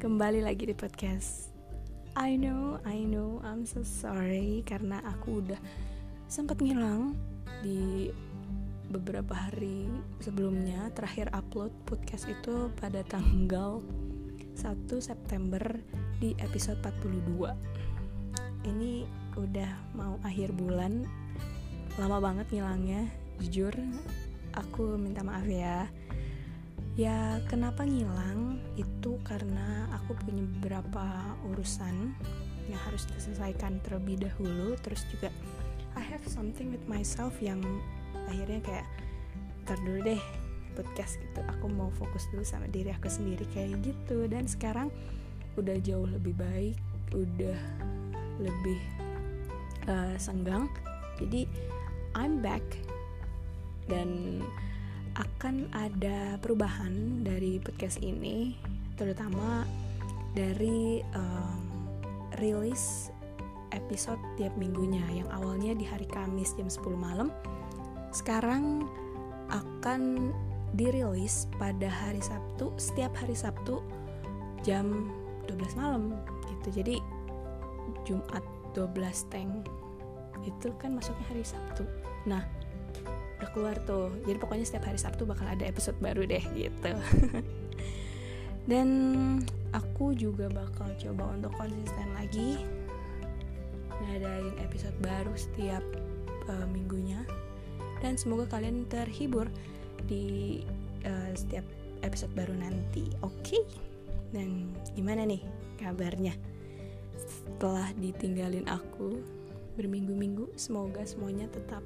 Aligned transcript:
kembali 0.00 0.40
lagi 0.40 0.64
di 0.64 0.72
podcast. 0.72 1.52
I 2.16 2.32
know, 2.32 2.80
I 2.88 3.04
know, 3.04 3.36
I'm 3.44 3.68
so 3.68 3.84
sorry 3.84 4.64
karena 4.64 4.96
aku 5.04 5.44
udah 5.44 5.60
sempat 6.24 6.56
ngilang 6.64 7.12
di 7.60 8.08
beberapa 8.88 9.36
hari 9.36 9.92
sebelumnya. 10.24 10.88
Terakhir 10.96 11.28
upload 11.36 11.68
podcast 11.84 12.32
itu 12.32 12.72
pada 12.80 13.04
tanggal 13.12 13.84
1 14.56 14.88
September 15.04 15.60
di 16.16 16.32
episode 16.40 16.80
42. 16.80 17.52
Ini 18.72 19.04
udah 19.36 19.72
mau 19.92 20.16
akhir 20.24 20.56
bulan, 20.56 21.04
lama 22.00 22.24
banget 22.24 22.48
ngilangnya. 22.56 23.04
Jujur, 23.36 23.76
aku 24.56 24.96
minta 24.96 25.20
maaf 25.20 25.44
ya 25.44 25.92
Ya 26.98 27.38
kenapa 27.46 27.86
ngilang 27.86 28.58
karena 29.30 29.86
aku 29.94 30.18
punya 30.26 30.42
beberapa 30.58 31.06
urusan 31.54 32.10
yang 32.66 32.80
harus 32.90 33.06
diselesaikan 33.14 33.78
terlebih 33.86 34.26
dahulu. 34.26 34.74
Terus 34.82 35.06
juga 35.14 35.30
I 35.94 36.02
have 36.02 36.26
something 36.26 36.74
with 36.74 36.82
myself 36.90 37.38
yang 37.38 37.62
akhirnya 38.26 38.58
kayak 38.66 38.86
ntar 39.66 39.78
dulu 39.86 40.02
deh 40.02 40.22
podcast 40.74 41.22
gitu. 41.22 41.40
Aku 41.46 41.70
mau 41.70 41.94
fokus 41.94 42.26
dulu 42.34 42.42
sama 42.42 42.66
diri 42.66 42.90
aku 42.90 43.06
sendiri 43.06 43.46
kayak 43.54 43.78
gitu. 43.86 44.26
Dan 44.26 44.50
sekarang 44.50 44.90
udah 45.54 45.78
jauh 45.78 46.10
lebih 46.10 46.34
baik 46.34 46.74
udah 47.14 47.58
lebih 48.42 48.80
uh, 49.86 50.14
senggang. 50.18 50.66
Jadi 51.22 51.46
I'm 52.18 52.42
back. 52.42 52.62
Dan 53.86 54.42
akan 55.18 55.66
ada 55.74 56.38
perubahan 56.38 57.26
dari 57.26 57.58
podcast 57.58 57.98
ini 57.98 58.54
terutama 59.00 59.64
dari 60.36 61.00
um, 61.16 61.56
rilis 62.36 63.08
episode 63.72 64.20
tiap 64.36 64.52
minggunya 64.60 65.02
yang 65.08 65.26
awalnya 65.32 65.72
di 65.72 65.88
hari 65.88 66.04
Kamis 66.04 66.52
jam 66.52 66.68
10 66.68 66.84
malam 67.00 67.32
sekarang 68.12 68.84
akan 69.48 70.30
dirilis 70.76 71.48
pada 71.56 71.88
hari 71.88 72.20
Sabtu 72.20 72.70
setiap 72.76 73.10
hari 73.16 73.34
Sabtu 73.34 73.82
jam 74.62 75.10
12 75.48 75.80
malam 75.80 76.14
gitu. 76.46 76.82
Jadi 76.82 76.96
Jumat 78.06 78.44
12 78.76 79.32
tank 79.32 79.66
itu 80.46 80.68
kan 80.78 80.94
masuknya 80.94 81.26
hari 81.26 81.42
Sabtu. 81.42 81.82
Nah 82.28 82.46
udah 83.40 83.50
keluar 83.50 83.76
tuh. 83.82 84.12
Jadi 84.28 84.36
pokoknya 84.38 84.66
setiap 84.68 84.86
hari 84.86 85.00
Sabtu 85.00 85.26
bakal 85.26 85.48
ada 85.50 85.66
episode 85.66 85.98
baru 85.98 86.22
deh 86.28 86.44
gitu 86.54 86.92
dan 88.68 88.88
aku 89.72 90.12
juga 90.16 90.50
bakal 90.50 90.90
coba 90.98 91.32
untuk 91.32 91.52
konsisten 91.56 92.08
lagi 92.16 92.60
ngadain 94.00 94.56
episode 94.64 94.96
baru 95.04 95.32
setiap 95.36 95.84
uh, 96.48 96.66
minggunya 96.72 97.20
dan 98.00 98.16
semoga 98.16 98.48
kalian 98.48 98.88
terhibur 98.88 99.46
di 100.08 100.60
uh, 101.04 101.32
setiap 101.36 101.64
episode 102.00 102.32
baru 102.32 102.56
nanti 102.56 103.04
oke 103.20 103.36
okay? 103.44 103.62
dan 104.32 104.72
gimana 104.96 105.28
nih 105.28 105.44
kabarnya 105.76 106.32
setelah 107.20 107.92
ditinggalin 108.00 108.64
aku 108.66 109.20
berminggu-minggu 109.76 110.48
semoga 110.56 111.04
semuanya 111.04 111.48
tetap 111.52 111.84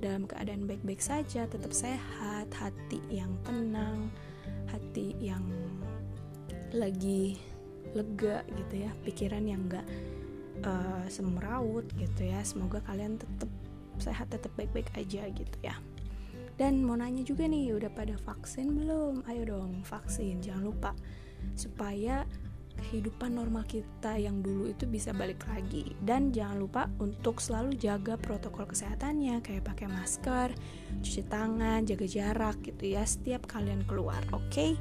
dalam 0.00 0.24
keadaan 0.24 0.64
baik-baik 0.64 0.98
saja, 0.98 1.44
tetap 1.44 1.70
sehat, 1.76 2.48
hati 2.56 2.98
yang 3.12 3.30
tenang, 3.44 4.08
hati 4.72 5.12
yang 5.20 5.44
lagi 6.74 7.38
lega 7.96 8.46
gitu 8.54 8.86
ya, 8.86 8.90
pikiran 9.02 9.44
yang 9.46 9.66
enggak 9.66 9.86
uh, 10.62 11.04
semeraut 11.10 11.86
gitu 11.98 12.22
ya. 12.26 12.40
Semoga 12.46 12.82
kalian 12.86 13.18
tetap 13.18 13.50
sehat, 14.00 14.30
tetap 14.32 14.52
baik-baik 14.54 14.90
aja 14.96 15.26
gitu 15.30 15.58
ya. 15.62 15.76
Dan 16.60 16.84
mau 16.84 16.92
nanya 16.92 17.24
juga 17.24 17.48
nih, 17.48 17.72
udah 17.72 17.88
pada 17.88 18.14
vaksin 18.20 18.76
belum? 18.76 19.24
Ayo 19.24 19.48
dong, 19.48 19.80
vaksin, 19.80 20.44
jangan 20.44 20.68
lupa 20.68 20.92
supaya 21.56 22.28
kehidupan 22.80 23.36
normal 23.36 23.64
kita 23.68 24.16
yang 24.16 24.40
dulu 24.40 24.72
itu 24.72 24.88
bisa 24.88 25.12
balik 25.12 25.44
lagi 25.52 25.92
dan 26.00 26.32
jangan 26.32 26.56
lupa 26.56 26.82
untuk 26.96 27.36
selalu 27.36 27.76
jaga 27.76 28.16
protokol 28.16 28.64
kesehatannya 28.64 29.44
kayak 29.44 29.68
pakai 29.68 29.86
masker, 29.88 30.48
cuci 31.04 31.22
tangan, 31.28 31.84
jaga 31.84 32.06
jarak 32.08 32.56
gitu 32.64 32.96
ya 32.96 33.04
setiap 33.04 33.44
kalian 33.44 33.84
keluar, 33.84 34.20
oke? 34.32 34.48
Okay? 34.48 34.72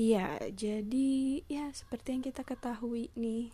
Iya, 0.00 0.40
jadi 0.56 1.44
ya 1.44 1.68
seperti 1.76 2.16
yang 2.16 2.24
kita 2.24 2.40
ketahui 2.40 3.12
nih 3.14 3.52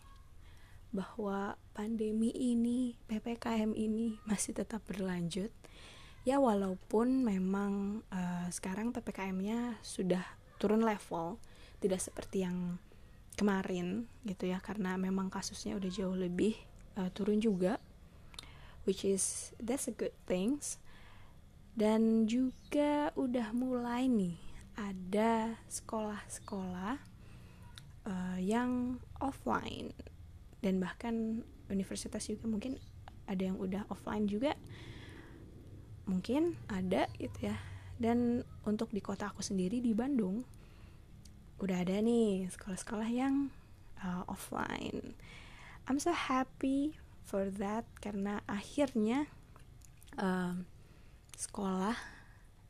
bahwa 0.95 1.59
pandemi 1.75 2.31
ini, 2.31 2.95
PPKM 3.11 3.75
ini 3.75 4.15
masih 4.23 4.55
tetap 4.55 4.79
berlanjut. 4.87 5.51
Ya 6.23 6.39
walaupun 6.39 7.27
memang 7.27 8.01
uh, 8.09 8.47
sekarang 8.47 8.95
PPKM-nya 8.95 9.83
sudah 9.83 10.23
turun 10.55 10.87
level, 10.87 11.35
tidak 11.83 11.99
seperti 11.99 12.47
yang 12.47 12.79
kemarin 13.37 14.09
gitu 14.25 14.49
ya 14.49 14.57
karena 14.57 14.97
memang 14.97 15.29
kasusnya 15.29 15.77
udah 15.77 15.91
jauh 15.93 16.17
lebih 16.17 16.57
uh, 16.97 17.13
turun 17.13 17.37
juga 17.37 17.77
which 18.87 19.03
is 19.03 19.51
that's 19.59 19.91
a 19.91 19.93
good 19.93 20.15
things. 20.23 20.79
Dan 21.77 22.25
juga 22.25 23.13
udah 23.13 23.53
mulai 23.53 24.09
nih 24.09 24.39
ada 24.79 25.59
sekolah-sekolah 25.69 26.97
uh, 28.07 28.39
yang 28.41 28.97
offline. 29.21 29.93
Dan 30.63 30.81
bahkan 30.81 31.45
universitas 31.69 32.25
juga 32.25 32.49
mungkin 32.49 32.81
ada 33.29 33.43
yang 33.43 33.59
udah 33.61 33.85
offline 33.93 34.25
juga. 34.25 34.57
Mungkin 36.09 36.57
ada 36.71 37.11
gitu 37.19 37.51
ya. 37.51 37.59
Dan 37.99 38.41
untuk 38.65 38.89
di 38.89 39.03
kota 39.03 39.29
aku 39.29 39.45
sendiri 39.45 39.77
di 39.83 39.93
Bandung 39.93 40.47
udah 41.61 41.81
ada 41.81 41.97
nih 42.01 42.49
sekolah-sekolah 42.49 43.09
yang 43.09 43.53
uh, 44.01 44.25
offline. 44.25 45.13
I'm 45.85 45.97
so 46.01 46.13
happy 46.13 46.97
for 47.27 47.51
that 47.59 47.83
karena 47.99 48.39
akhirnya 48.47 49.27
uh, 50.15 50.55
sekolah 51.35 51.99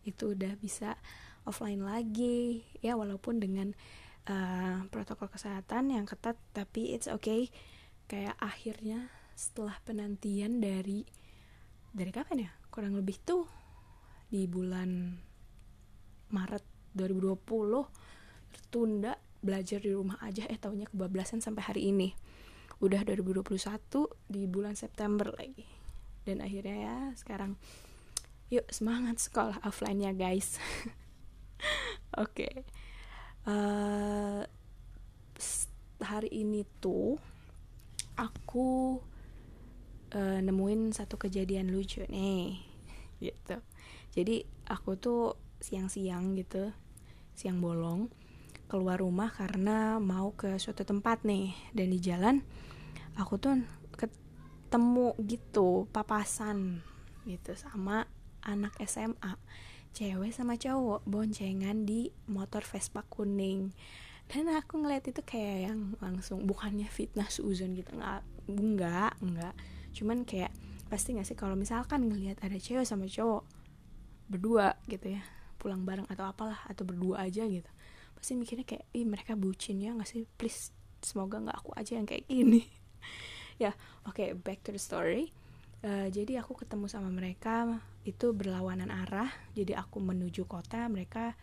itu 0.02 0.34
udah 0.34 0.58
bisa 0.58 0.98
offline 1.46 1.86
lagi. 1.86 2.66
Ya 2.82 2.98
walaupun 2.98 3.38
dengan 3.38 3.78
uh, 4.26 4.90
protokol 4.90 5.30
kesehatan 5.30 5.94
yang 5.94 6.10
ketat 6.10 6.42
tapi 6.58 6.98
it's 6.98 7.06
okay. 7.06 7.54
Kayak 8.10 8.34
akhirnya 8.42 9.14
setelah 9.38 9.78
penantian 9.86 10.58
dari 10.58 11.06
dari 11.94 12.10
kapan 12.10 12.50
ya? 12.50 12.52
Kurang 12.74 12.98
lebih 12.98 13.22
tuh 13.22 13.46
di 14.34 14.50
bulan 14.50 15.22
Maret 16.34 16.66
2020 16.98 17.46
tertunda 18.58 19.22
belajar 19.38 19.86
di 19.86 19.94
rumah 19.94 20.18
aja. 20.26 20.50
Eh 20.50 20.58
tahunya 20.58 20.90
kebablasan 20.90 21.46
sampai 21.46 21.62
hari 21.62 21.94
ini 21.94 22.10
udah 22.78 23.02
2021 23.02 23.58
di 24.30 24.46
bulan 24.46 24.78
September 24.78 25.34
lagi. 25.34 25.66
Dan 26.28 26.44
akhirnya 26.44 26.78
ya 26.78 26.98
sekarang 27.18 27.58
yuk 28.48 28.68
semangat 28.72 29.20
sekolah 29.20 29.60
offline 29.66 30.04
ya 30.04 30.14
guys. 30.14 30.56
Oke. 32.22 32.48
Okay. 32.48 32.56
uh, 33.50 34.44
eh, 34.44 36.06
hari 36.06 36.30
ini 36.30 36.62
tuh 36.78 37.18
aku 38.18 39.02
uh, 40.14 40.40
nemuin 40.42 40.94
satu 40.94 41.18
kejadian 41.18 41.74
lucu 41.74 42.06
nih 42.06 42.62
gitu. 43.26 43.58
Jadi 44.14 44.46
aku 44.70 44.98
tuh 44.98 45.38
siang-siang 45.58 46.38
gitu 46.38 46.70
siang 47.38 47.62
bolong 47.62 48.10
keluar 48.68 49.02
rumah 49.02 49.30
karena 49.30 50.02
mau 50.02 50.34
ke 50.34 50.58
suatu 50.60 50.84
tempat 50.84 51.24
nih. 51.24 51.56
Dan 51.72 51.94
di 51.94 52.00
jalan 52.02 52.44
aku 53.18 53.42
tuh 53.42 53.58
ketemu 53.98 55.18
gitu 55.26 55.90
papasan 55.90 56.86
gitu 57.26 57.58
sama 57.58 58.08
anak 58.46 58.78
SMA 58.86 59.36
cewek 59.98 60.30
sama 60.30 60.56
cowok 60.62 61.02
boncengan 61.10 61.90
di 61.90 62.14
motor 62.30 62.62
Vespa 62.62 63.02
kuning. 63.10 63.74
Dan 64.28 64.52
aku 64.54 64.84
ngeliat 64.84 65.08
itu 65.10 65.24
kayak 65.24 65.72
yang 65.72 65.80
langsung 66.04 66.46
bukannya 66.46 66.86
fitnah 66.86 67.32
suzon 67.32 67.74
gitu 67.74 67.96
nggak 67.96 68.22
enggak 68.52 69.16
enggak 69.24 69.56
cuman 69.96 70.28
kayak 70.28 70.52
pasti 70.92 71.16
nggak 71.16 71.28
sih 71.28 71.36
kalau 71.40 71.56
misalkan 71.56 72.12
ngelihat 72.12 72.38
ada 72.44 72.60
cewek 72.60 72.84
sama 72.84 73.08
cowok 73.08 73.48
berdua 74.28 74.76
gitu 74.92 75.16
ya 75.16 75.24
pulang 75.58 75.88
bareng 75.88 76.06
atau 76.12 76.28
apalah 76.28 76.60
atau 76.70 76.84
berdua 76.86 77.26
aja 77.26 77.48
gitu. 77.48 77.72
Pasti 78.14 78.38
mikirnya 78.38 78.68
kayak 78.68 78.86
ih 78.94 79.08
mereka 79.08 79.34
bucin 79.34 79.82
ya 79.82 79.96
nggak 79.96 80.06
sih? 80.06 80.28
Please 80.38 80.76
semoga 81.02 81.42
nggak 81.42 81.58
aku 81.58 81.72
aja 81.74 81.98
yang 81.98 82.06
kayak 82.06 82.28
gini 82.28 82.77
ya 83.64 83.74
oke 84.06 84.18
okay, 84.18 84.30
back 84.34 84.62
to 84.66 84.74
the 84.74 84.82
story. 84.82 85.34
Uh, 85.86 86.10
jadi 86.10 86.42
aku 86.42 86.58
ketemu 86.58 86.90
sama 86.90 87.14
mereka 87.14 87.82
itu 88.02 88.34
berlawanan 88.34 88.90
arah. 88.90 89.30
Jadi 89.54 89.78
aku 89.78 90.02
menuju 90.02 90.50
kota 90.50 90.90
mereka 90.90 91.38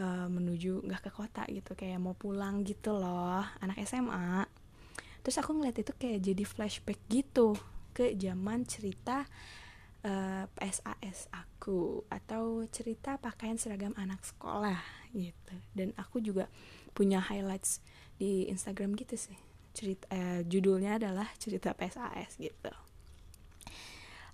uh, 0.00 0.26
menuju 0.26 0.84
nggak 0.86 1.02
ke 1.06 1.10
kota 1.10 1.42
gitu 1.52 1.76
kayak 1.76 2.00
mau 2.00 2.16
pulang 2.16 2.64
gitu 2.64 2.96
loh 2.96 3.44
anak 3.60 3.80
SMA 3.84 4.48
terus 5.20 5.36
aku 5.36 5.52
ngeliat 5.52 5.76
itu 5.76 5.92
kayak 5.92 6.24
jadi 6.24 6.44
flashback 6.48 7.00
gitu 7.12 7.52
ke 7.92 8.16
zaman 8.16 8.64
cerita 8.64 9.28
uh, 10.06 10.44
PSAS 10.56 11.28
aku 11.28 12.08
atau 12.08 12.64
cerita 12.72 13.20
pakaian 13.20 13.60
seragam 13.60 13.92
anak 14.00 14.24
sekolah 14.24 14.80
gitu. 15.12 15.54
Dan 15.76 15.92
aku 16.00 16.24
juga 16.24 16.48
punya 16.96 17.20
highlights 17.20 17.84
di 18.16 18.48
Instagram 18.48 18.96
gitu 18.96 19.18
sih 19.18 19.49
cerita 19.72 20.06
uh, 20.10 20.40
judulnya 20.44 20.98
adalah 20.98 21.28
cerita 21.38 21.74
PSAS 21.74 22.36
gitu. 22.40 22.72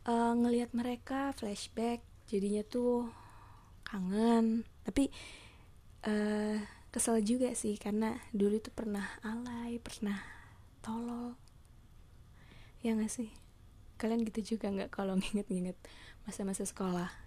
Uh, 0.06 0.32
ngelihat 0.38 0.70
mereka 0.70 1.34
flashback 1.34 2.00
jadinya 2.30 2.62
tuh 2.62 3.10
kangen. 3.82 4.64
Tapi 4.86 5.10
uh, 6.06 6.62
kesel 6.94 7.20
juga 7.20 7.52
sih 7.52 7.76
karena 7.76 8.16
dulu 8.30 8.62
tuh 8.62 8.72
pernah 8.72 9.06
alay 9.26 9.82
pernah 9.82 10.22
tolol. 10.80 11.34
Ya 12.80 12.94
gak 12.94 13.10
sih? 13.10 13.34
Kalian 13.98 14.22
gitu 14.28 14.56
juga 14.56 14.70
nggak 14.70 14.92
kalau 14.92 15.16
nginget-nginget 15.18 15.74
masa-masa 16.28 16.62
sekolah 16.62 17.25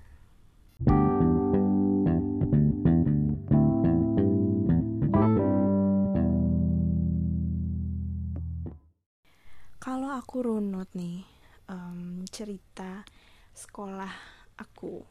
aku 10.29 10.45
runut 10.45 10.85
nih 10.93 11.25
um, 11.73 12.21
cerita 12.29 13.01
sekolah 13.49 14.13
aku. 14.61 15.01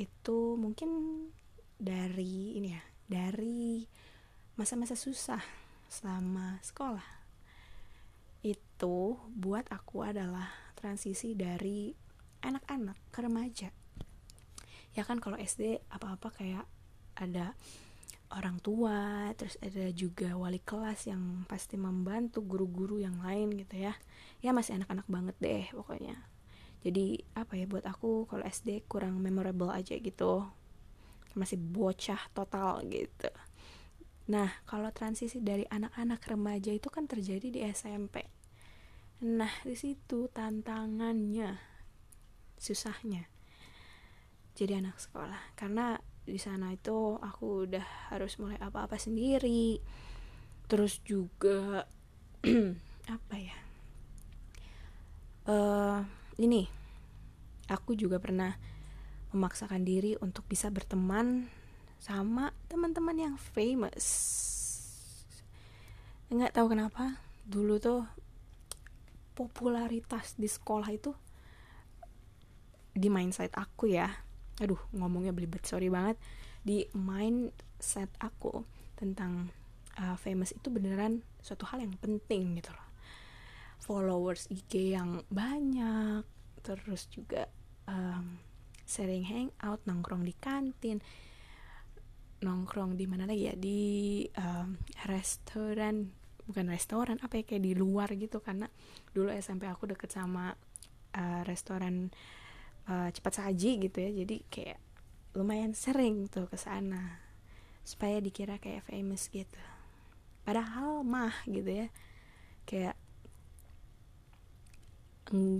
Itu 0.00 0.56
mungkin 0.56 0.88
dari 1.76 2.56
ini 2.56 2.72
ya 2.72 2.80
dari 3.04 3.84
masa-masa 4.56 4.96
susah 4.96 5.44
selama 5.92 6.56
sekolah. 6.64 7.04
Itu 8.40 9.20
buat 9.28 9.68
aku 9.68 10.08
adalah 10.08 10.48
transisi 10.72 11.36
dari 11.36 11.92
anak-anak 12.40 12.96
ke 13.12 13.20
remaja. 13.20 13.68
Ya 14.96 15.04
kan 15.04 15.20
kalau 15.20 15.36
SD 15.36 15.84
apa-apa 15.92 16.32
kayak 16.32 16.64
ada 17.12 17.52
orang 18.34 18.58
tua 18.60 19.30
terus 19.38 19.54
ada 19.62 19.88
juga 19.94 20.34
wali 20.34 20.58
kelas 20.58 21.10
yang 21.10 21.46
pasti 21.46 21.78
membantu 21.78 22.42
guru-guru 22.42 23.00
yang 23.00 23.22
lain 23.22 23.54
gitu 23.54 23.86
ya. 23.86 23.94
Ya 24.42 24.50
masih 24.50 24.78
anak-anak 24.78 25.06
banget 25.08 25.36
deh 25.40 25.64
pokoknya. 25.72 26.18
Jadi 26.84 27.24
apa 27.32 27.56
ya 27.56 27.64
buat 27.64 27.86
aku 27.88 28.28
kalau 28.28 28.44
SD 28.44 28.84
kurang 28.90 29.22
memorable 29.22 29.72
aja 29.72 29.96
gitu. 29.96 30.44
Masih 31.38 31.56
bocah 31.58 32.20
total 32.36 32.84
gitu. 32.90 33.30
Nah 34.30 34.50
kalau 34.68 34.90
transisi 34.90 35.40
dari 35.40 35.64
anak-anak 35.70 36.20
remaja 36.28 36.70
itu 36.74 36.88
kan 36.90 37.06
terjadi 37.06 37.48
di 37.50 37.60
SMP 37.70 38.26
nah 39.24 39.48
di 39.62 39.78
situ 39.78 40.28
tantangannya 40.28 41.56
susahnya 42.58 43.30
jadi 44.54 44.78
anak 44.80 44.96
sekolah. 45.02 45.42
Karena 45.58 45.98
di 46.24 46.40
sana 46.40 46.72
itu 46.72 47.20
aku 47.20 47.68
udah 47.68 48.12
harus 48.12 48.40
mulai 48.40 48.56
apa-apa 48.60 48.96
sendiri. 48.96 49.80
Terus 50.66 51.00
juga 51.04 51.84
apa 53.16 53.36
ya 53.36 53.64
uh, 55.48 56.00
ini 56.40 56.68
aku 57.68 57.96
juga 57.96 58.20
pernah 58.20 58.56
memaksakan 59.32 59.82
diri 59.82 60.14
untuk 60.20 60.46
bisa 60.46 60.70
berteman 60.70 61.48
sama 61.98 62.52
teman-teman 62.68 63.16
yang 63.16 63.36
famous. 63.40 64.06
Nggak 66.28 66.54
tahu 66.54 66.76
kenapa 66.76 67.18
dulu 67.44 67.80
tuh 67.80 68.02
popularitas 69.34 70.38
di 70.38 70.46
sekolah 70.46 70.88
itu 70.94 71.12
di 72.94 73.10
mindset 73.10 73.50
aku 73.58 73.90
ya 73.90 74.06
aduh 74.62 74.78
ngomongnya 74.94 75.34
belibet 75.34 75.64
sorry 75.66 75.90
banget. 75.90 76.18
Di 76.64 76.88
mindset 76.96 78.08
aku 78.20 78.64
tentang 78.96 79.52
uh, 80.00 80.16
famous 80.16 80.54
itu 80.54 80.70
beneran 80.72 81.22
suatu 81.44 81.68
hal 81.68 81.82
yang 81.82 81.94
penting 82.00 82.58
gitu 82.58 82.72
loh. 82.72 82.88
Followers 83.84 84.48
IG 84.48 84.96
yang 84.96 85.20
banyak 85.28 86.24
terus 86.64 87.04
juga 87.12 87.44
um, 87.84 88.40
sering 88.88 89.28
hangout 89.28 89.84
nongkrong 89.84 90.24
di 90.24 90.32
kantin 90.40 91.04
nongkrong 92.44 92.96
di 92.96 93.04
mana 93.08 93.24
lagi 93.28 93.48
ya? 93.48 93.54
Di 93.56 93.82
um, 94.36 94.76
restoran 95.08 96.12
bukan 96.44 96.68
restoran 96.68 97.16
apa 97.24 97.40
ya 97.40 97.44
kayak 97.44 97.64
di 97.64 97.72
luar 97.76 98.12
gitu. 98.16 98.40
Karena 98.40 98.68
dulu 99.12 99.32
SMP 99.32 99.68
aku 99.68 99.88
deket 99.88 100.12
sama 100.12 100.52
uh, 101.16 101.42
restoran 101.48 102.12
uh, 102.88 103.08
cepat 103.12 103.44
saji 103.44 103.80
gitu 103.80 103.98
ya. 104.00 104.10
Jadi 104.24 104.36
kayak 104.48 104.78
lumayan 105.34 105.74
sering 105.74 106.30
tuh 106.30 106.46
ke 106.46 106.56
sana 106.56 107.20
supaya 107.84 108.20
dikira 108.22 108.56
kayak 108.56 108.86
famous 108.88 109.28
gitu. 109.28 109.60
Padahal 110.44 111.04
mah 111.04 111.34
gitu 111.48 111.84
ya. 111.84 111.88
Kayak 112.64 112.96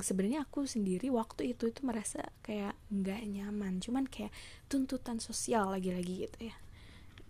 sebenarnya 0.05 0.44
aku 0.44 0.69
sendiri 0.69 1.09
waktu 1.09 1.56
itu 1.56 1.73
itu 1.73 1.81
merasa 1.82 2.21
kayak 2.44 2.76
nggak 2.93 3.21
nyaman. 3.29 3.81
Cuman 3.81 4.05
kayak 4.09 4.32
tuntutan 4.69 5.19
sosial 5.21 5.73
lagi-lagi 5.73 6.29
gitu 6.29 6.53
ya. 6.53 6.56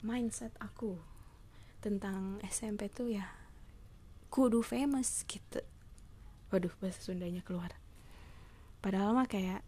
Mindset 0.04 0.52
aku 0.60 0.98
tentang 1.80 2.40
SMP 2.48 2.88
tuh 2.88 3.12
ya 3.12 3.28
kudu 4.34 4.66
famous 4.66 5.22
gitu. 5.30 5.62
Waduh 6.50 6.74
bahasa 6.82 6.98
Sundanya 6.98 7.40
keluar. 7.46 7.70
Padahal 8.82 9.14
mah 9.14 9.30
kayak 9.30 9.62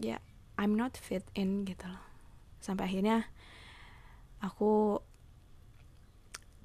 ya 0.00 0.16
I'm 0.56 0.74
not 0.74 0.96
fit 0.96 1.24
in 1.36 1.68
gitu 1.68 1.84
loh. 1.84 2.04
Sampai 2.60 2.88
akhirnya 2.88 3.28
aku 4.40 5.00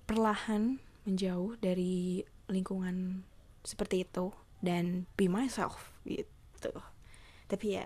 perlahan 0.08 0.80
menjauh 1.04 1.60
dari 1.60 2.24
lingkungan 2.48 3.28
seperti 3.62 4.08
itu 4.08 4.32
dan 4.64 5.08
be 5.20 5.28
myself 5.28 5.96
gitu. 6.08 6.72
Tapi 7.52 7.80
ya 7.80 7.86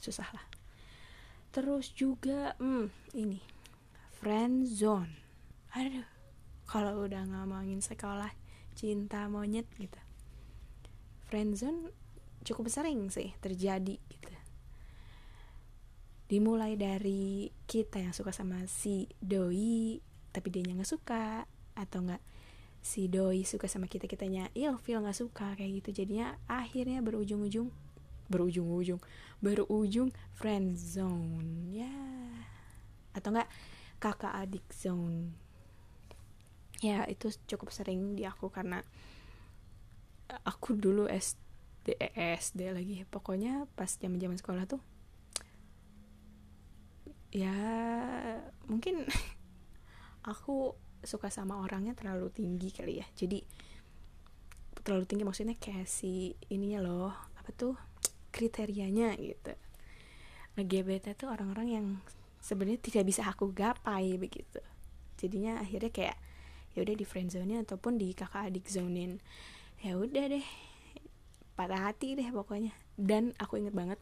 susah 0.00 0.28
lah. 0.32 0.46
Terus 1.54 1.92
juga 1.94 2.56
hmm, 2.58 3.16
ini 3.16 3.40
friend 4.18 4.64
zone. 4.66 5.12
Aduh 5.76 6.08
kalau 6.64 7.04
udah 7.04 7.28
ngomongin 7.28 7.84
sekolah 7.84 8.32
cinta 8.76 9.28
monyet 9.28 9.68
gitu. 9.76 10.00
Friend 11.28 11.52
zone 11.56 11.92
cukup 12.44 12.68
sering 12.68 13.08
sih 13.08 13.32
terjadi 13.40 13.96
gitu 13.96 14.33
dimulai 16.24 16.74
dari 16.80 17.52
kita 17.68 18.00
yang 18.00 18.16
suka 18.16 18.32
sama 18.32 18.64
si 18.64 19.04
doi 19.20 20.00
tapi 20.32 20.48
dia 20.50 20.64
nggak 20.64 20.88
suka 20.88 21.44
atau 21.76 22.00
nggak 22.02 22.22
si 22.84 23.08
doi 23.08 23.48
suka 23.48 23.64
sama 23.64 23.88
kita 23.88 24.04
kitanya 24.04 24.52
feel 24.80 25.00
nggak 25.00 25.16
suka 25.16 25.56
kayak 25.56 25.80
gitu. 25.80 26.04
Jadinya 26.04 26.36
akhirnya 26.48 27.00
berujung-ujung 27.00 27.72
berujung-ujung 28.28 29.00
berujung 29.40 30.08
friend 30.36 30.76
zone 30.76 31.72
ya. 31.72 31.92
Atau 33.16 33.32
enggak 33.32 33.48
kakak 34.00 34.36
adik 34.36 34.66
zone. 34.72 35.32
Ya 36.84 37.08
itu 37.08 37.32
cukup 37.48 37.72
sering 37.72 38.16
di 38.16 38.28
aku 38.28 38.52
karena 38.52 38.84
aku 40.44 40.76
dulu 40.76 41.08
SD 41.08 41.96
SD 42.16 42.74
lagi. 42.74 43.04
Pokoknya 43.08 43.64
pas 43.76 43.88
zaman 43.96 44.20
zaman 44.20 44.36
sekolah 44.36 44.68
tuh 44.68 44.93
ya 47.34 47.50
mungkin 48.70 49.02
aku 50.30 50.78
suka 51.02 51.28
sama 51.28 51.60
orangnya 51.60 51.92
terlalu 51.92 52.30
tinggi 52.30 52.70
kali 52.70 53.02
ya. 53.02 53.06
Jadi 53.12 53.42
terlalu 54.84 55.04
tinggi 55.04 55.24
maksudnya 55.26 55.58
kayak 55.58 55.90
si 55.90 56.32
ininya 56.48 56.80
loh 56.80 57.12
apa 57.36 57.50
tuh 57.52 57.74
kriterianya 58.30 59.18
gitu. 59.18 59.52
LGBT 60.54 61.18
tuh 61.18 61.34
orang-orang 61.34 61.68
yang 61.68 61.86
sebenarnya 62.38 62.78
tidak 62.78 63.04
bisa 63.10 63.26
aku 63.26 63.50
gapai 63.50 64.14
begitu. 64.16 64.62
Jadinya 65.18 65.58
akhirnya 65.58 65.90
kayak 65.90 66.16
ya 66.74 66.82
udah 66.82 66.94
di 66.94 67.06
friend 67.06 67.34
zone 67.34 67.58
ataupun 67.60 67.98
di 67.98 68.14
kakak 68.14 68.54
adik 68.54 68.70
zonein. 68.70 69.18
Ya 69.82 69.98
udah 69.98 70.24
deh 70.30 70.46
patah 71.58 71.90
hati 71.90 72.14
deh 72.14 72.30
pokoknya. 72.30 72.70
Dan 72.94 73.34
aku 73.42 73.58
inget 73.58 73.74
banget 73.74 73.98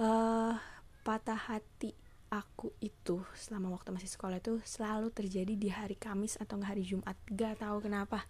uh, 0.00 0.56
patah 1.02 1.38
hati 1.50 1.98
aku 2.32 2.72
itu 2.80 3.20
selama 3.36 3.76
waktu 3.76 3.92
masih 3.92 4.08
sekolah 4.08 4.40
itu 4.40 4.62
selalu 4.64 5.12
terjadi 5.12 5.52
di 5.52 5.68
hari 5.68 6.00
Kamis 6.00 6.40
atau 6.40 6.56
nggak 6.56 6.70
hari 6.72 6.82
Jumat. 6.86 7.18
Gak 7.28 7.60
tahu 7.60 7.84
kenapa. 7.84 8.24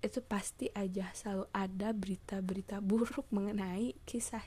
Itu 0.00 0.24
pasti 0.24 0.72
aja 0.72 1.12
selalu 1.12 1.44
ada 1.52 1.92
berita-berita 1.92 2.80
buruk 2.80 3.28
mengenai 3.34 3.92
kisah 4.08 4.42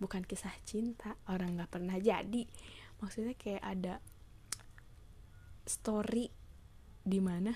bukan 0.00 0.24
kisah 0.24 0.54
cinta 0.64 1.18
orang 1.28 1.60
nggak 1.60 1.76
pernah 1.76 2.00
jadi. 2.00 2.48
Maksudnya 3.04 3.36
kayak 3.36 3.60
ada 3.60 3.94
story 5.68 6.32
di 7.04 7.20
mana 7.20 7.52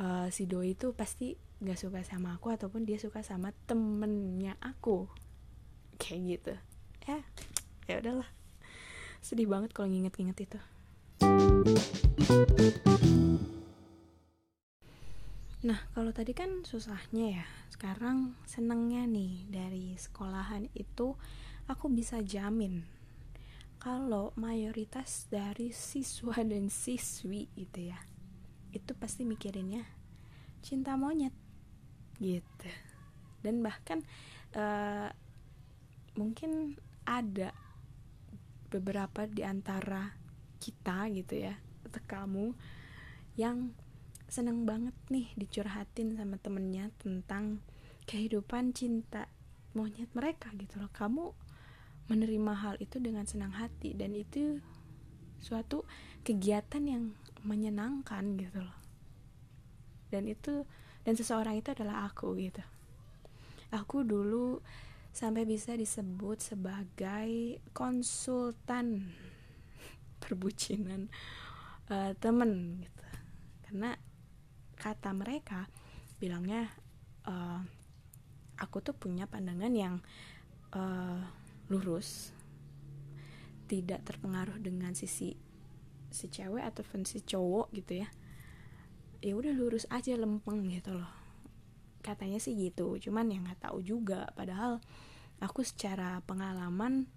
uh, 0.00 0.32
si 0.32 0.48
doi 0.48 0.72
itu 0.72 0.96
pasti 0.96 1.36
nggak 1.60 1.76
suka 1.76 2.00
sama 2.08 2.40
aku 2.40 2.48
ataupun 2.56 2.88
dia 2.88 2.96
suka 2.96 3.20
sama 3.20 3.52
temennya 3.68 4.56
aku. 4.64 5.12
Kayak 6.00 6.20
gitu 6.24 6.69
ya 7.10 7.20
ya 7.90 7.94
udahlah. 7.98 8.28
Sedih 9.18 9.50
banget 9.50 9.74
kalau 9.74 9.90
nginget-nginget 9.90 10.38
itu. 10.46 10.58
Nah, 15.60 15.80
kalau 15.92 16.10
tadi 16.14 16.32
kan 16.32 16.62
susahnya 16.64 17.42
ya. 17.42 17.46
Sekarang 17.68 18.38
senengnya 18.46 19.04
nih 19.04 19.44
dari 19.50 19.98
sekolahan 19.98 20.70
itu 20.72 21.18
aku 21.66 21.90
bisa 21.92 22.22
jamin 22.22 22.84
kalau 23.80 24.36
mayoritas 24.36 25.26
dari 25.32 25.72
siswa 25.72 26.36
dan 26.50 26.68
siswi 26.68 27.48
gitu 27.56 27.92
ya 27.92 27.98
itu 28.70 28.92
pasti 28.94 29.26
mikirinnya 29.26 29.82
cinta 30.62 30.94
monyet 30.94 31.34
gitu. 32.20 32.68
Dan 33.40 33.64
bahkan 33.64 34.04
uh, 34.54 35.08
mungkin 36.14 36.76
ada 37.04 37.52
beberapa 38.70 39.26
di 39.26 39.42
antara 39.42 40.14
kita 40.60 41.10
gitu 41.10 41.40
ya 41.40 41.58
atau 41.88 42.02
kamu 42.06 42.46
yang 43.34 43.72
seneng 44.30 44.62
banget 44.62 44.94
nih 45.10 45.26
dicurhatin 45.34 46.14
sama 46.14 46.38
temennya 46.38 46.94
tentang 47.02 47.58
kehidupan 48.06 48.70
cinta 48.70 49.26
monyet 49.74 50.10
mereka 50.14 50.54
gitu 50.54 50.78
loh. 50.78 50.90
Kamu 50.94 51.34
menerima 52.06 52.52
hal 52.54 52.74
itu 52.78 53.02
dengan 53.02 53.26
senang 53.26 53.54
hati 53.54 53.94
dan 53.94 54.14
itu 54.14 54.62
suatu 55.42 55.82
kegiatan 56.22 56.82
yang 56.86 57.02
menyenangkan 57.42 58.38
gitu 58.38 58.62
loh. 58.62 58.78
Dan 60.10 60.30
itu 60.30 60.66
dan 61.02 61.14
seseorang 61.18 61.58
itu 61.58 61.74
adalah 61.74 62.06
aku 62.06 62.34
gitu. 62.38 62.62
Aku 63.70 64.02
dulu 64.02 64.62
sampai 65.10 65.42
bisa 65.42 65.74
disebut 65.74 66.38
sebagai 66.38 67.58
konsultan 67.74 69.10
perbucinan 70.22 71.10
uh, 71.90 72.12
temen 72.18 72.82
gitu. 72.82 73.04
Karena 73.66 73.94
kata 74.78 75.10
mereka 75.12 75.66
bilangnya 76.16 76.70
uh, 77.26 77.60
aku 78.58 78.80
tuh 78.80 78.94
punya 78.96 79.26
pandangan 79.26 79.72
yang 79.74 79.94
uh, 80.74 81.20
lurus 81.70 82.32
tidak 83.70 84.02
terpengaruh 84.02 84.58
dengan 84.58 84.94
sisi 84.98 85.38
si 86.10 86.26
cewek 86.26 86.66
ataupun 86.66 87.06
si 87.06 87.22
cowok 87.22 87.70
gitu 87.74 88.02
ya. 88.02 88.08
Ya 89.20 89.36
udah 89.36 89.52
lurus 89.52 89.84
aja 89.92 90.16
lempeng 90.16 90.64
gitu 90.66 90.96
loh 90.96 91.19
katanya 92.00 92.40
sih 92.42 92.56
gitu. 92.56 92.96
Cuman 92.98 93.30
yang 93.32 93.46
nggak 93.46 93.70
tahu 93.70 93.84
juga. 93.84 94.28
Padahal 94.34 94.80
aku 95.40 95.64
secara 95.64 96.20
pengalaman 96.24 97.08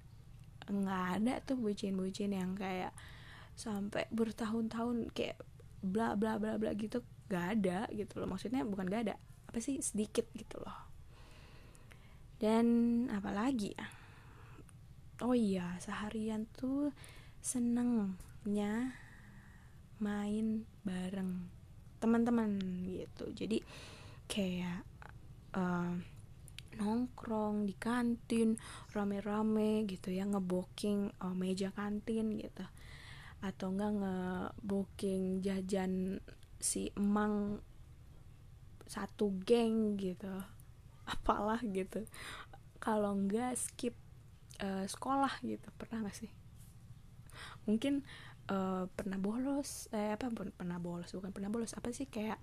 nggak 0.63 1.05
ada 1.19 1.33
tuh 1.43 1.59
bucin-bucin 1.59 2.31
yang 2.31 2.55
kayak 2.55 2.95
sampai 3.59 4.07
bertahun-tahun 4.09 5.11
kayak 5.11 5.37
bla 5.83 6.15
bla 6.15 6.39
bla 6.39 6.55
bla 6.55 6.71
gitu. 6.75 7.03
Gak 7.31 7.59
ada 7.59 7.89
gitu 7.89 8.21
loh. 8.21 8.29
Maksudnya 8.29 8.61
bukan 8.67 8.85
gak 8.91 9.09
ada. 9.09 9.15
Apa 9.49 9.57
sih? 9.57 9.79
Sedikit 9.81 10.27
gitu 10.37 10.59
loh. 10.61 10.77
Dan 12.37 12.67
apalagi 13.09 13.73
ya? 13.73 13.87
Oh 15.23 15.31
iya 15.31 15.79
seharian 15.79 16.45
tuh 16.51 16.91
senengnya 17.39 18.91
main 20.03 20.67
bareng 20.83 21.47
teman-teman 22.03 22.59
gitu. 22.83 23.31
Jadi 23.31 23.63
kayak 24.33 24.81
uh, 25.53 25.93
nongkrong 26.81 27.69
di 27.69 27.77
kantin 27.77 28.57
rame-rame 28.97 29.85
gitu 29.85 30.09
ya 30.09 30.25
ngeboking 30.25 31.13
uh, 31.21 31.37
meja 31.37 31.69
kantin 31.69 32.41
gitu. 32.41 32.65
Atau 33.45 33.77
enggak 33.77 33.93
ngebooking 34.01 35.45
jajan 35.45 36.17
si 36.57 36.89
emang 36.97 37.61
satu 38.89 39.37
geng 39.45 40.01
gitu. 40.01 40.33
Apalah 41.05 41.61
gitu. 41.61 42.09
Kalau 42.81 43.13
enggak 43.13 43.53
skip 43.53 43.93
uh, 44.65 44.89
sekolah 44.89 45.45
gitu. 45.45 45.69
Pernah 45.77 46.09
gak 46.09 46.17
sih? 46.25 46.31
Mungkin 47.69 48.01
uh, 48.49 48.89
pernah 48.97 49.21
bolos 49.21 49.87
eh 49.93 50.17
apa 50.17 50.33
pernah 50.33 50.81
bolos 50.81 51.13
bukan 51.13 51.31
pernah 51.31 51.51
bolos 51.53 51.77
apa 51.77 51.93
sih 51.93 52.09
kayak 52.09 52.39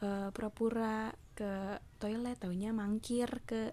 eh, 0.00 0.28
pura-pura 0.32 1.12
ke 1.36 1.80
toilet 1.96 2.36
taunya 2.36 2.72
mangkir 2.76 3.28
ke 3.48 3.72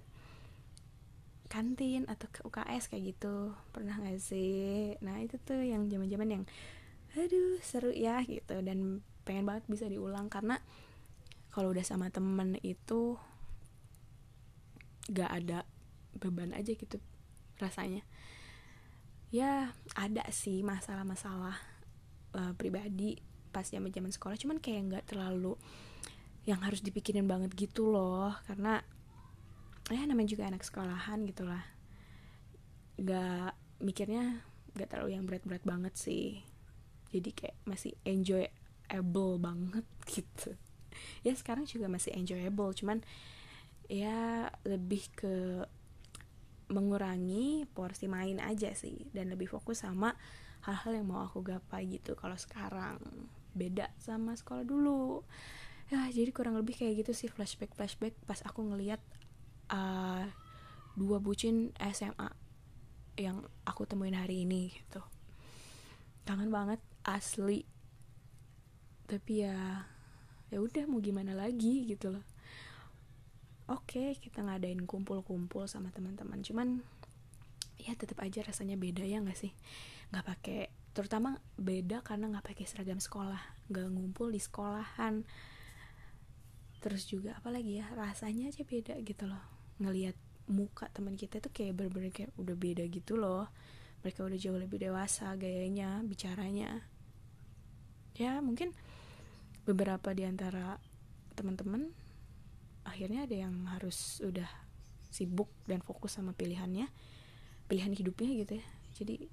kantin 1.47 2.03
atau 2.11 2.27
ke 2.27 2.43
UKS 2.43 2.91
kayak 2.91 3.15
gitu. 3.15 3.55
Pernah 3.71 3.99
gak 4.03 4.19
sih? 4.19 4.95
Nah 4.99 5.23
itu 5.23 5.39
tuh 5.39 5.63
yang 5.63 5.87
zaman-zaman 5.87 6.29
yang 6.39 6.43
aduh 7.15 7.57
seru 7.63 7.91
ya 7.95 8.21
gitu. 8.27 8.59
Dan 8.61 9.01
pengen 9.23 9.47
banget 9.47 9.63
bisa 9.67 9.87
diulang 9.87 10.27
karena 10.27 10.59
kalau 11.51 11.73
udah 11.73 11.83
sama 11.83 12.11
temen 12.13 12.59
itu 12.61 13.17
gak 15.07 15.31
ada 15.31 15.63
beban 16.19 16.51
aja 16.51 16.75
gitu 16.75 16.99
rasanya. 17.57 18.03
Ya 19.31 19.75
ada 19.95 20.23
sih 20.31 20.63
masalah-masalah 20.63 21.59
uh, 22.35 22.53
pribadi 22.55 23.19
pas 23.51 23.67
zaman 23.67 23.91
zaman 23.91 24.11
sekolah. 24.11 24.39
Cuman 24.39 24.59
kayak 24.63 24.87
nggak 24.91 25.05
terlalu 25.15 25.59
yang 26.47 26.63
harus 26.63 26.79
dipikirin 26.79 27.27
banget 27.27 27.51
gitu 27.59 27.91
loh. 27.91 28.31
Karena 28.47 28.79
ya 29.91 30.03
namanya 30.07 30.31
juga 30.31 30.47
anak 30.47 30.63
sekolahan 30.63 31.27
gitulah 31.27 31.63
nggak 32.97 33.53
mikirnya 33.83 34.41
nggak 34.73 34.89
terlalu 34.89 35.19
yang 35.19 35.27
berat-berat 35.27 35.61
banget 35.67 35.93
sih. 35.99 36.39
Jadi 37.11 37.29
kayak 37.35 37.57
masih 37.67 37.93
enjoyable 38.07 39.35
banget 39.43 39.85
gitu. 40.15 40.55
Ya 41.27 41.35
sekarang 41.35 41.67
juga 41.67 41.91
masih 41.91 42.15
enjoyable 42.15 42.71
cuman 42.73 43.03
ya 43.91 44.47
lebih 44.63 45.03
ke 45.13 45.67
mengurangi 46.67 47.63
porsi 47.75 48.07
main 48.07 48.39
aja 48.39 48.71
sih. 48.71 49.11
Dan 49.11 49.35
lebih 49.35 49.51
fokus 49.51 49.83
sama 49.83 50.15
hal-hal 50.63 51.03
yang 51.03 51.11
mau 51.11 51.27
aku 51.27 51.43
gapai 51.43 51.91
gitu. 51.91 52.15
Kalau 52.15 52.39
sekarang 52.39 53.03
beda 53.57 53.91
sama 53.99 54.37
sekolah 54.37 54.63
dulu 54.63 55.25
ya 55.87 56.03
jadi 56.11 56.29
kurang 56.35 56.59
lebih 56.59 56.75
kayak 56.75 57.05
gitu 57.05 57.11
sih 57.15 57.29
flashback 57.31 57.71
flashback 57.71 58.11
pas 58.27 58.43
aku 58.43 58.59
ngeliat 58.59 58.99
uh, 59.71 60.27
dua 60.97 61.21
bucin 61.21 61.71
SMA 61.79 62.27
yang 63.17 63.41
aku 63.65 63.89
temuin 63.89 64.17
hari 64.17 64.45
ini 64.45 64.73
gitu. 64.73 65.01
Kangen 66.25 66.53
banget 66.53 66.81
asli. 67.01 67.65
Tapi 69.09 69.45
ya 69.45 69.85
ya 70.47 70.57
udah 70.63 70.85
mau 70.87 71.01
gimana 71.01 71.33
lagi 71.33 71.85
gitu 71.89 72.13
loh. 72.13 72.25
Oke 73.67 74.15
kita 74.15 74.45
ngadain 74.45 74.85
kumpul-kumpul 74.85 75.65
sama 75.69 75.93
teman-teman. 75.93 76.39
Cuman 76.45 76.81
ya 77.77 77.93
tetap 77.93 78.21
aja 78.21 78.45
rasanya 78.45 78.77
beda 78.77 79.05
ya 79.05 79.21
nggak 79.21 79.37
sih? 79.37 79.53
Nggak 80.13 80.25
pakai 80.25 80.61
terutama 80.97 81.37
beda 81.61 82.01
karena 82.01 82.29
nggak 82.33 82.53
pakai 82.53 82.65
seragam 82.69 83.01
sekolah. 83.01 83.41
Nggak 83.69 83.87
ngumpul 83.93 84.33
di 84.33 84.39
sekolahan 84.41 85.25
terus 86.87 87.03
juga 87.03 87.35
apalagi 87.35 87.83
ya 87.83 87.85
rasanya 87.99 88.47
aja 88.47 88.63
beda 88.63 88.95
gitu 89.03 89.27
loh. 89.27 89.43
Ngelihat 89.83 90.15
muka 90.47 90.87
teman 90.95 91.19
kita 91.19 91.43
tuh 91.43 91.51
kayak 91.51 91.75
bener-bener 91.75 92.15
kayak 92.15 92.31
udah 92.39 92.55
beda 92.55 92.87
gitu 92.87 93.19
loh. 93.19 93.51
Mereka 94.07 94.23
udah 94.23 94.39
jauh 94.39 94.55
lebih 94.55 94.79
dewasa 94.79 95.35
gayanya 95.35 95.99
bicaranya. 96.07 96.87
Ya 98.15 98.39
mungkin 98.39 98.71
beberapa 99.67 100.15
di 100.15 100.23
antara 100.23 100.79
teman-teman 101.35 101.91
akhirnya 102.87 103.27
ada 103.27 103.35
yang 103.35 103.67
harus 103.67 104.23
udah 104.23 104.47
sibuk 105.11 105.51
dan 105.67 105.83
fokus 105.83 106.15
sama 106.15 106.31
pilihannya 106.31 106.87
pilihan 107.67 107.91
hidupnya 107.91 108.31
gitu 108.47 108.63
ya. 108.63 108.65
Jadi 108.95 109.27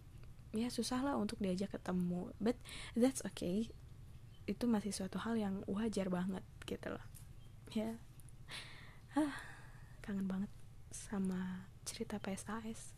ya 0.59 0.75
susah 0.75 1.07
lah 1.07 1.15
untuk 1.15 1.39
diajak 1.39 1.71
ketemu. 1.71 2.35
But 2.43 2.59
that's 2.99 3.23
okay. 3.23 3.71
Itu 4.43 4.67
masih 4.67 4.91
suatu 4.91 5.23
hal 5.23 5.39
yang 5.39 5.63
wajar 5.71 6.11
banget 6.11 6.43
gitu 6.67 6.91
loh 6.99 7.14
ya 7.75 7.91
ah 9.19 9.35
kangen 9.99 10.31
banget 10.31 10.53
sama 10.95 11.67
cerita 11.83 12.23
PSAS 12.23 12.95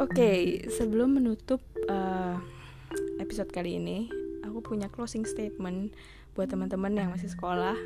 Oke, 0.00 0.16
okay, 0.16 0.40
sebelum 0.68 1.20
menutup 1.20 1.60
uh, 1.88 2.36
episode 3.20 3.52
kali 3.52 3.76
ini, 3.76 4.08
aku 4.40 4.64
punya 4.64 4.88
closing 4.88 5.28
statement 5.28 5.92
buat 6.32 6.48
teman-teman 6.48 6.96
yang 6.96 7.12
masih 7.12 7.28
sekolah 7.28 7.76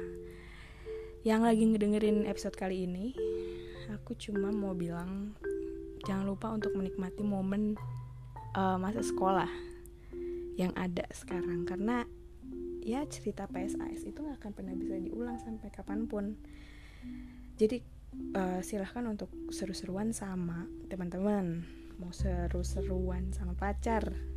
yang 1.26 1.42
lagi 1.42 1.66
ngedengerin 1.66 2.22
episode 2.30 2.54
kali 2.54 2.86
ini. 2.86 3.10
Aku 3.98 4.14
cuma 4.14 4.54
mau 4.54 4.78
bilang 4.78 5.34
jangan 6.06 6.30
lupa 6.30 6.54
untuk 6.54 6.78
menikmati 6.78 7.26
momen 7.26 7.74
uh, 8.54 8.78
masa 8.78 9.02
sekolah 9.02 9.50
yang 10.54 10.70
ada 10.78 11.02
sekarang 11.10 11.66
karena 11.66 12.06
ya 12.84 13.02
cerita 13.10 13.50
PSAS 13.50 14.06
itu 14.06 14.22
nggak 14.22 14.38
akan 14.38 14.52
pernah 14.54 14.74
bisa 14.78 14.94
diulang 15.02 15.42
sampai 15.42 15.68
kapan 15.74 16.06
pun. 16.06 16.38
Jadi 17.58 17.82
uh, 18.38 18.62
silahkan 18.62 19.02
untuk 19.10 19.34
seru-seruan 19.50 20.14
sama 20.14 20.70
teman-teman 20.86 21.66
mau 21.98 22.14
seru-seruan 22.14 23.34
sama 23.34 23.58
pacar 23.58 24.33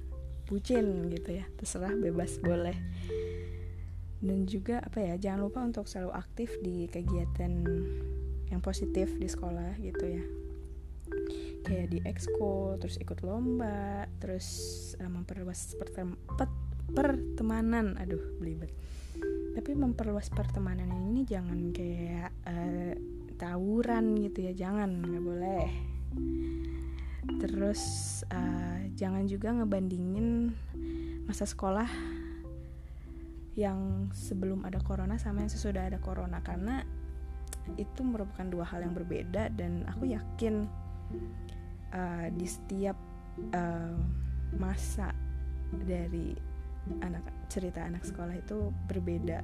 bucin 0.47 1.11
gitu 1.11 1.37
ya. 1.37 1.45
Terserah 1.59 1.93
bebas 1.93 2.39
boleh. 2.39 2.75
Dan 4.17 4.49
juga 4.49 4.81
apa 4.81 4.97
ya 4.97 5.13
jangan 5.21 5.45
lupa 5.45 5.59
untuk 5.61 5.85
selalu 5.85 6.11
aktif 6.17 6.49
di 6.65 6.89
kegiatan 6.89 7.53
yang 8.49 8.61
positif 8.63 9.13
di 9.19 9.29
sekolah 9.29 9.77
gitu 9.77 10.05
ya. 10.07 10.23
Kayak 11.67 11.87
di 11.91 11.99
exco 12.07 12.79
terus 12.81 12.97
ikut 12.97 13.21
lomba 13.21 14.07
terus 14.17 14.47
uh, 14.97 15.11
memperluas 15.11 15.77
pertem 15.77 16.17
pertemanan. 16.95 17.93
Aduh 18.01 18.39
belibet. 18.41 18.73
Tapi 19.53 19.71
memperluas 19.73 20.33
pertemanan 20.33 20.89
ini 20.89 21.21
jangan 21.27 21.69
kayak 21.69 22.31
uh, 22.49 22.93
tawuran 23.37 24.17
gitu 24.17 24.49
ya. 24.49 24.53
Jangan 24.57 24.97
nggak 25.05 25.23
boleh. 25.23 25.67
Terus 27.37 27.83
uh, 28.33 28.66
jangan 28.97 29.29
juga 29.29 29.53
ngebandingin 29.53 30.51
masa 31.29 31.45
sekolah 31.45 31.85
yang 33.53 34.09
sebelum 34.13 34.65
ada 34.65 34.81
corona 34.81 35.21
sama 35.21 35.45
yang 35.45 35.53
sesudah 35.53 35.85
ada 35.85 36.01
corona. 36.01 36.41
Karena 36.41 36.81
itu 37.77 38.01
merupakan 38.01 38.45
dua 38.49 38.65
hal 38.65 38.81
yang 38.81 38.97
berbeda 38.97 39.53
dan 39.53 39.85
aku 39.85 40.09
yakin 40.09 40.65
uh, 41.93 42.27
di 42.33 42.47
setiap 42.49 42.97
uh, 43.53 43.97
masa 44.57 45.13
dari 45.67 46.33
anak 47.03 47.23
cerita 47.51 47.83
anak 47.83 48.07
sekolah 48.07 48.33
itu 48.39 48.71
berbeda 48.87 49.43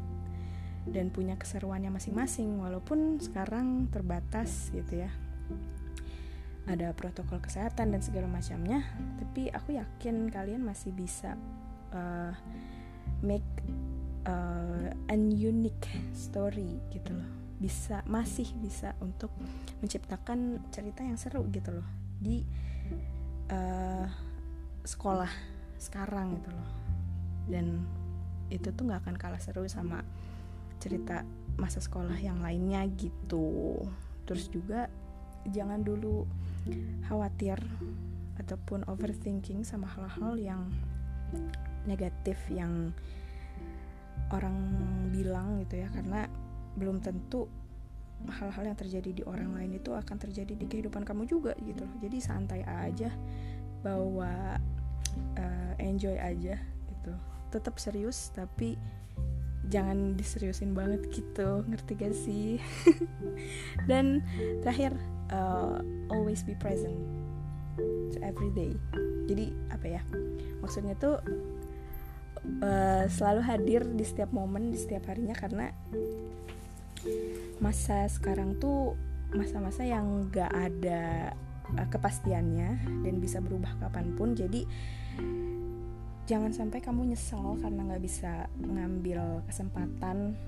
dan 0.87 1.11
punya 1.11 1.35
keseruannya 1.35 1.91
masing-masing 1.91 2.59
walaupun 2.59 3.19
sekarang 3.19 3.87
terbatas 3.91 4.71
gitu 4.71 5.03
ya 5.03 5.11
ada 6.63 6.95
protokol 6.95 7.43
kesehatan 7.43 7.91
dan 7.91 7.99
segala 7.99 8.27
macamnya 8.31 8.87
tapi 9.19 9.51
aku 9.51 9.75
yakin 9.75 10.31
kalian 10.31 10.63
masih 10.63 10.95
bisa 10.95 11.35
uh, 11.91 12.31
make 13.19 13.43
uh, 14.27 14.91
an 15.11 15.31
unique 15.31 15.87
story 16.15 16.79
gitu 16.91 17.15
loh. 17.15 17.29
Bisa 17.59 18.03
masih 18.07 18.47
bisa 18.59 18.91
untuk 18.99 19.31
menciptakan 19.79 20.59
cerita 20.71 21.03
yang 21.03 21.15
seru 21.15 21.47
gitu 21.51 21.71
loh 21.71 21.87
di 22.19 22.43
uh, 23.51 24.07
sekolah 24.83 25.31
sekarang 25.79 26.39
gitu 26.39 26.51
loh. 26.51 26.69
Dan 27.47 27.83
itu 28.51 28.71
tuh 28.71 28.83
nggak 28.87 29.07
akan 29.07 29.15
kalah 29.15 29.39
seru 29.39 29.63
sama 29.71 30.03
cerita 30.83 31.23
masa 31.55 31.79
sekolah 31.79 32.19
yang 32.19 32.43
lainnya 32.43 32.83
gitu. 32.99 33.79
Terus 34.27 34.51
juga 34.51 34.91
jangan 35.47 35.83
dulu 35.83 36.27
khawatir 37.07 37.59
ataupun 38.39 38.87
overthinking 38.89 39.61
sama 39.63 39.87
hal-hal 39.87 40.33
yang 40.39 40.61
negatif 41.85 42.39
yang 42.49 42.91
orang 44.31 44.55
bilang 45.13 45.61
gitu 45.65 45.83
ya. 45.83 45.87
Karena 45.93 46.25
belum 46.73 47.03
tentu 47.03 47.45
hal-hal 48.23 48.71
yang 48.71 48.77
terjadi 48.79 49.09
di 49.11 49.23
orang 49.27 49.51
lain 49.51 49.77
itu 49.77 49.91
akan 49.91 50.15
terjadi 50.15 50.55
di 50.55 50.65
kehidupan 50.65 51.03
kamu 51.03 51.27
juga 51.27 51.53
gitu 51.59 51.83
loh. 51.83 51.95
Jadi 51.99 52.17
santai 52.23 52.61
aja 52.63 53.11
bawa 53.83 54.55
uh, 55.37 55.73
enjoy 55.77 56.15
aja 56.15 56.55
gitu. 56.59 57.13
Tetap 57.51 57.75
serius 57.77 58.31
tapi 58.31 58.79
jangan 59.67 60.15
diseriusin 60.15 60.71
banget 60.71 61.03
gitu. 61.11 61.67
Ngerti 61.67 61.91
gak 61.99 62.15
sih? 62.15 62.59
Dan 63.89 64.23
terakhir 64.63 64.95
uh, 65.33 65.81
always 66.13 66.45
be 66.45 66.53
present 66.53 66.93
to 68.13 68.17
every 68.21 68.53
day. 68.53 68.77
Jadi 69.25 69.49
apa 69.73 69.99
ya? 69.99 70.01
Maksudnya 70.61 70.93
tuh 70.95 71.17
uh, 72.61 73.05
selalu 73.09 73.41
hadir 73.41 73.81
di 73.83 74.05
setiap 74.05 74.29
momen 74.29 74.69
di 74.69 74.77
setiap 74.77 75.09
harinya 75.09 75.33
karena 75.33 75.73
masa 77.59 78.07
sekarang 78.07 78.61
tuh 78.61 78.95
masa-masa 79.33 79.83
yang 79.83 80.29
gak 80.29 80.53
ada 80.53 81.33
uh, 81.73 81.87
kepastiannya 81.89 83.01
dan 83.01 83.15
bisa 83.17 83.41
berubah 83.41 83.73
kapan 83.81 84.13
pun. 84.13 84.37
Jadi 84.37 84.63
jangan 86.23 86.55
sampai 86.55 86.79
kamu 86.79 87.11
nyesel 87.11 87.59
karena 87.59 87.83
nggak 87.83 88.03
bisa 88.03 88.47
ngambil 88.55 89.43
kesempatan 89.43 90.39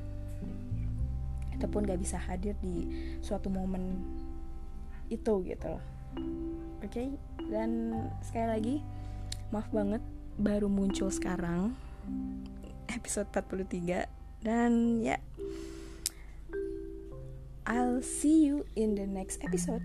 ataupun 1.56 1.88
gak 1.88 2.00
bisa 2.00 2.20
hadir 2.20 2.56
di 2.60 2.88
suatu 3.24 3.48
momen 3.48 4.04
itu 5.10 5.34
gitu 5.46 5.66
loh 5.68 5.84
oke 6.82 6.90
okay? 6.90 7.14
dan 7.50 7.94
sekali 8.26 8.48
lagi 8.48 8.76
maaf 9.54 9.70
banget 9.70 10.02
baru 10.36 10.68
muncul 10.68 11.08
sekarang 11.14 11.78
episode 12.92 13.30
43 13.32 14.10
dan 14.46 15.02
ya 15.02 15.18
yeah, 15.18 15.22
I'll 17.66 18.06
see 18.06 18.46
you 18.46 18.70
in 18.78 18.94
the 18.94 19.10
next 19.10 19.42
episode 19.42 19.82